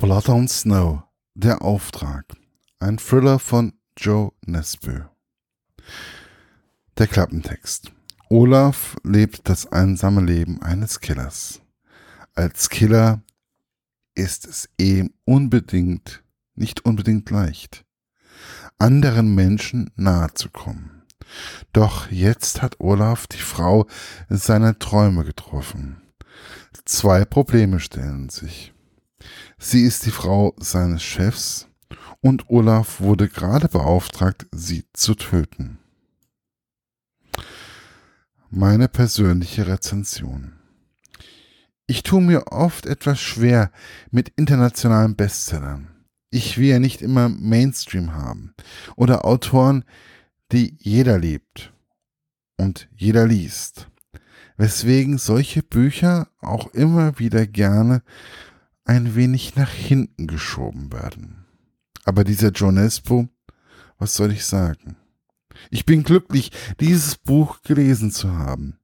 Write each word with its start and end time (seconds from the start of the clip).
Blood 0.00 0.30
on 0.30 0.48
Snow, 0.48 1.02
der 1.34 1.60
Auftrag. 1.60 2.24
Ein 2.78 2.96
Thriller 2.96 3.38
von 3.38 3.74
Joe 3.98 4.32
Nesbø. 4.46 5.02
Der 6.96 7.06
Klappentext. 7.06 7.92
Olaf 8.30 8.96
lebt 9.04 9.46
das 9.46 9.70
einsame 9.70 10.22
Leben 10.22 10.62
eines 10.62 11.00
Killers. 11.00 11.60
Als 12.34 12.70
Killer 12.70 13.20
ist 14.14 14.46
es 14.46 14.70
ihm 14.78 15.12
unbedingt, 15.26 16.22
nicht 16.54 16.86
unbedingt 16.86 17.28
leicht, 17.28 17.84
anderen 18.78 19.34
Menschen 19.34 19.90
nahe 19.96 20.32
zu 20.32 20.48
kommen. 20.48 21.02
Doch 21.74 22.10
jetzt 22.10 22.62
hat 22.62 22.80
Olaf 22.80 23.26
die 23.26 23.36
Frau 23.36 23.86
seiner 24.30 24.78
Träume 24.78 25.24
getroffen. 25.24 26.00
Zwei 26.86 27.26
Probleme 27.26 27.80
stellen 27.80 28.30
sich. 28.30 28.72
Sie 29.58 29.82
ist 29.82 30.06
die 30.06 30.10
Frau 30.10 30.54
seines 30.58 31.02
Chefs 31.02 31.68
und 32.20 32.48
Olaf 32.50 33.00
wurde 33.00 33.28
gerade 33.28 33.68
beauftragt, 33.68 34.46
sie 34.52 34.84
zu 34.92 35.14
töten. 35.14 35.78
Meine 38.50 38.88
persönliche 38.88 39.66
Rezension. 39.66 40.54
Ich 41.86 42.02
tue 42.02 42.20
mir 42.20 42.48
oft 42.52 42.86
etwas 42.86 43.20
schwer 43.20 43.72
mit 44.10 44.32
internationalen 44.36 45.16
Bestsellern. 45.16 45.88
Ich 46.30 46.58
will 46.58 46.68
ja 46.68 46.78
nicht 46.78 47.02
immer 47.02 47.28
Mainstream 47.28 48.14
haben 48.14 48.54
oder 48.96 49.24
Autoren, 49.24 49.84
die 50.52 50.76
jeder 50.78 51.18
liebt 51.18 51.72
und 52.56 52.88
jeder 52.94 53.26
liest. 53.26 53.88
Weswegen 54.56 55.18
solche 55.18 55.62
Bücher 55.62 56.28
auch 56.40 56.72
immer 56.74 57.18
wieder 57.18 57.46
gerne 57.46 58.02
ein 58.90 59.14
wenig 59.14 59.54
nach 59.54 59.70
hinten 59.70 60.26
geschoben 60.26 60.92
werden. 60.92 61.46
Aber 62.02 62.24
dieser 62.24 62.50
John 62.50 62.76
Espo, 62.76 63.28
was 64.00 64.16
soll 64.16 64.32
ich 64.32 64.44
sagen? 64.44 64.96
Ich 65.70 65.86
bin 65.86 66.02
glücklich, 66.02 66.50
dieses 66.80 67.14
Buch 67.14 67.62
gelesen 67.62 68.10
zu 68.10 68.32
haben. 68.32 68.80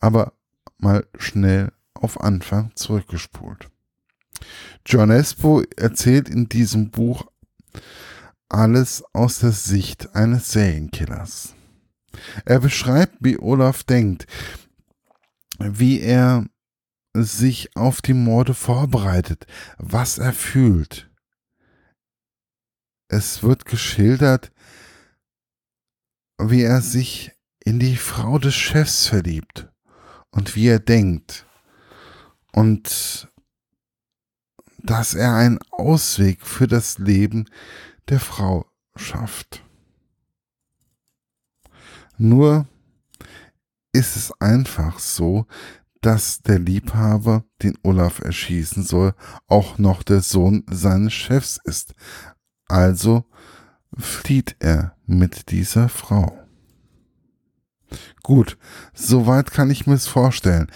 Aber 0.00 0.34
mal 0.76 1.06
schnell 1.16 1.72
auf 1.94 2.20
Anfang 2.20 2.72
zurückgespult. 2.74 3.70
John 4.84 5.08
Espo 5.10 5.62
erzählt 5.78 6.28
in 6.28 6.50
diesem 6.50 6.90
Buch 6.90 7.24
alles 8.50 9.02
aus 9.14 9.38
der 9.38 9.52
Sicht 9.52 10.14
eines 10.14 10.52
Serienkillers. 10.52 11.54
Er 12.44 12.60
beschreibt, 12.60 13.16
wie 13.20 13.38
Olaf 13.38 13.82
denkt, 13.82 14.26
wie 15.58 16.00
er 16.00 16.44
sich 17.14 17.76
auf 17.76 18.00
die 18.00 18.14
Morde 18.14 18.54
vorbereitet, 18.54 19.46
was 19.78 20.18
er 20.18 20.32
fühlt. 20.32 21.10
Es 23.08 23.42
wird 23.42 23.66
geschildert, 23.66 24.50
wie 26.38 26.62
er 26.62 26.80
sich 26.80 27.32
in 27.64 27.78
die 27.78 27.96
Frau 27.96 28.38
des 28.38 28.54
Chefs 28.54 29.06
verliebt 29.06 29.68
und 30.30 30.56
wie 30.56 30.68
er 30.68 30.80
denkt 30.80 31.46
und 32.52 33.28
dass 34.78 35.14
er 35.14 35.34
einen 35.34 35.58
Ausweg 35.70 36.44
für 36.44 36.66
das 36.66 36.98
Leben 36.98 37.48
der 38.08 38.18
Frau 38.18 38.66
schafft. 38.96 39.64
Nur 42.18 42.66
ist 43.92 44.16
es 44.16 44.32
einfach 44.40 44.98
so, 44.98 45.46
dass 46.02 46.42
der 46.42 46.58
Liebhaber, 46.58 47.44
den 47.62 47.78
Olaf 47.82 48.20
erschießen 48.20 48.82
soll, 48.82 49.14
auch 49.46 49.78
noch 49.78 50.02
der 50.02 50.20
Sohn 50.20 50.64
seines 50.68 51.12
Chefs 51.12 51.58
ist. 51.64 51.94
Also 52.66 53.24
flieht 53.96 54.56
er 54.58 54.96
mit 55.06 55.50
dieser 55.50 55.88
Frau. 55.88 56.38
Gut, 58.22 58.58
soweit 58.94 59.50
kann 59.50 59.70
ich 59.70 59.86
mir 59.86 59.94
es 59.94 60.06
vorstellen, 60.06 60.70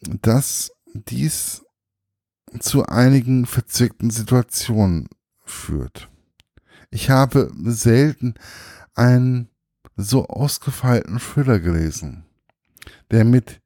dass 0.00 0.70
dies 0.94 1.64
zu 2.60 2.86
einigen 2.86 3.44
verzwickten 3.44 4.10
Situationen 4.10 5.08
führt. 5.44 6.08
Ich 6.90 7.10
habe 7.10 7.50
selten 7.64 8.34
einen 8.94 9.50
so 9.96 10.26
ausgefeilten 10.26 11.18
Thriller 11.18 11.58
gelesen, 11.58 12.24
der 13.10 13.24
mit 13.24 13.60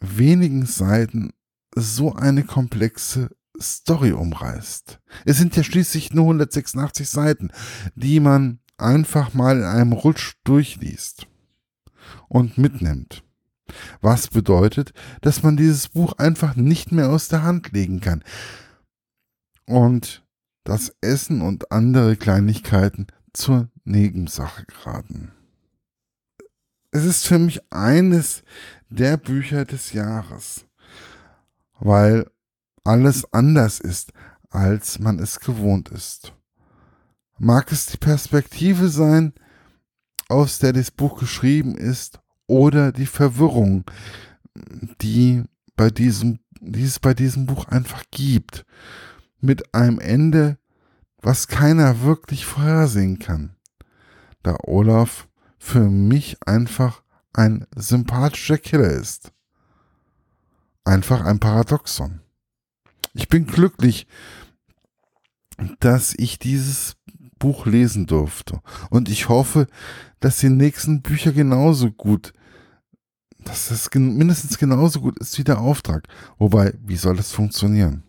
wenigen 0.00 0.66
Seiten 0.66 1.32
so 1.74 2.14
eine 2.14 2.44
komplexe 2.44 3.30
Story 3.60 4.12
umreißt. 4.12 5.00
Es 5.24 5.36
sind 5.36 5.56
ja 5.56 5.62
schließlich 5.62 6.12
nur 6.12 6.24
186 6.24 7.08
Seiten, 7.08 7.50
die 7.94 8.20
man 8.20 8.60
einfach 8.78 9.34
mal 9.34 9.58
in 9.58 9.64
einem 9.64 9.92
Rutsch 9.92 10.34
durchliest 10.44 11.26
und 12.28 12.58
mitnimmt. 12.58 13.22
Was 14.00 14.28
bedeutet, 14.28 14.92
dass 15.20 15.42
man 15.42 15.56
dieses 15.56 15.88
Buch 15.88 16.14
einfach 16.14 16.56
nicht 16.56 16.90
mehr 16.90 17.10
aus 17.10 17.28
der 17.28 17.42
Hand 17.42 17.72
legen 17.72 18.00
kann. 18.00 18.24
Und 19.66 20.24
das 20.64 20.94
Essen 21.00 21.40
und 21.40 21.70
andere 21.70 22.16
Kleinigkeiten 22.16 23.06
zur 23.32 23.68
Nebensache 23.84 24.64
geraten. 24.66 25.32
Es 26.92 27.04
ist 27.04 27.26
für 27.26 27.38
mich 27.38 27.60
eines 27.72 28.42
der 28.88 29.16
Bücher 29.16 29.64
des 29.64 29.92
Jahres, 29.92 30.66
weil 31.78 32.28
alles 32.82 33.32
anders 33.32 33.78
ist, 33.78 34.12
als 34.48 34.98
man 34.98 35.20
es 35.20 35.38
gewohnt 35.38 35.90
ist. 35.90 36.32
Mag 37.38 37.70
es 37.70 37.86
die 37.86 37.96
Perspektive 37.96 38.88
sein, 38.88 39.32
aus 40.28 40.58
der 40.58 40.72
das 40.72 40.90
Buch 40.90 41.18
geschrieben 41.18 41.76
ist, 41.76 42.20
oder 42.50 42.90
die 42.90 43.06
Verwirrung, 43.06 43.84
die 45.00 45.44
bei 45.76 45.90
diesem, 45.90 46.40
die 46.60 46.82
es 46.82 46.98
bei 46.98 47.14
diesem 47.14 47.46
Buch 47.46 47.66
einfach 47.66 48.02
gibt, 48.10 48.66
mit 49.40 49.72
einem 49.72 50.00
Ende, 50.00 50.58
was 51.22 51.46
keiner 51.46 52.02
wirklich 52.02 52.44
vorhersehen 52.44 53.20
kann. 53.20 53.54
Da 54.42 54.56
Olaf 54.64 55.28
für 55.60 55.90
mich 55.90 56.38
einfach 56.46 57.02
ein 57.34 57.66
sympathischer 57.76 58.58
Killer 58.58 58.90
ist. 58.90 59.30
Einfach 60.84 61.20
ein 61.24 61.38
Paradoxon. 61.38 62.20
Ich 63.12 63.28
bin 63.28 63.46
glücklich, 63.46 64.08
dass 65.78 66.14
ich 66.16 66.38
dieses 66.38 66.96
Buch 67.38 67.66
lesen 67.66 68.06
durfte. 68.06 68.60
Und 68.88 69.08
ich 69.10 69.28
hoffe, 69.28 69.66
dass 70.18 70.38
die 70.38 70.48
nächsten 70.48 71.02
Bücher 71.02 71.32
genauso 71.32 71.90
gut, 71.92 72.32
dass 73.38 73.68
das 73.68 73.90
mindestens 73.94 74.58
genauso 74.58 75.02
gut 75.02 75.18
ist 75.18 75.38
wie 75.38 75.44
der 75.44 75.60
Auftrag. 75.60 76.08
Wobei, 76.38 76.74
wie 76.82 76.96
soll 76.96 77.16
das 77.16 77.32
funktionieren? 77.32 78.02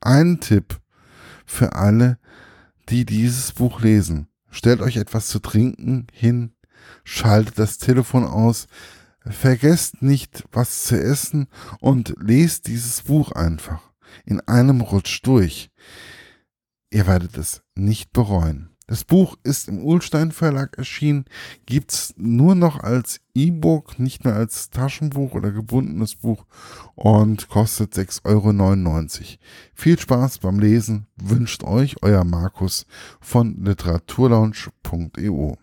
Ein 0.00 0.40
Tipp 0.40 0.80
für 1.46 1.74
alle, 1.74 2.18
die 2.88 3.04
dieses 3.04 3.52
Buch 3.52 3.80
lesen. 3.80 4.28
Stellt 4.50 4.80
euch 4.80 4.96
etwas 4.96 5.28
zu 5.28 5.38
trinken 5.38 6.06
hin, 6.12 6.55
schaltet 7.04 7.58
das 7.58 7.78
Telefon 7.78 8.24
aus, 8.24 8.66
vergesst 9.24 10.02
nicht, 10.02 10.44
was 10.52 10.84
zu 10.84 11.00
essen 11.00 11.48
und 11.80 12.14
lest 12.20 12.66
dieses 12.66 13.02
Buch 13.02 13.32
einfach 13.32 13.82
in 14.24 14.40
einem 14.40 14.80
Rutsch 14.80 15.20
durch. 15.22 15.70
Ihr 16.90 17.06
werdet 17.06 17.36
es 17.36 17.62
nicht 17.74 18.12
bereuen. 18.12 18.70
Das 18.88 19.02
Buch 19.02 19.36
ist 19.42 19.66
im 19.66 19.84
Ulstein 19.84 20.30
Verlag 20.30 20.78
erschienen, 20.78 21.24
gibt's 21.66 22.14
nur 22.16 22.54
noch 22.54 22.78
als 22.78 23.20
E-Book, 23.34 23.98
nicht 23.98 24.24
mehr 24.24 24.36
als 24.36 24.70
Taschenbuch 24.70 25.32
oder 25.32 25.50
gebundenes 25.50 26.14
Buch 26.14 26.46
und 26.94 27.48
kostet 27.48 27.94
6,99 27.94 28.24
Euro. 28.24 29.38
Viel 29.74 29.98
Spaß 29.98 30.38
beim 30.38 30.60
Lesen 30.60 31.08
wünscht 31.16 31.64
euch 31.64 32.00
euer 32.02 32.22
Markus 32.22 32.86
von 33.20 33.56
literaturlaunch.eu. 33.64 35.54